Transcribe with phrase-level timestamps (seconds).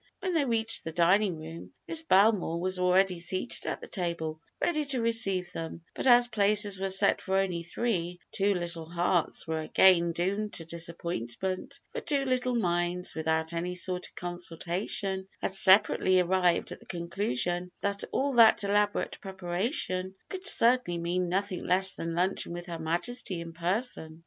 [0.19, 4.83] When they reached the dining room, Miss Belmore was already seated at the table, ready
[4.85, 9.59] to receive them; but as places were set for only three, two little hearts were
[9.59, 16.19] again doomed to disappointment, for two little minds, without any sort of consultation, had separately
[16.19, 22.15] arrived at the conclusion that all that elaborate preparation could certainly mean nothing less than
[22.15, 24.19] luncheon with Her Majesty in person.